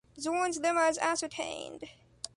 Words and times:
Zorn's 0.19 0.57
lemma 0.57 0.89
is 0.89 0.97
ascertained. 0.97 1.83